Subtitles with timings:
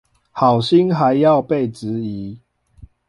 [0.31, 2.39] 好心還要被質疑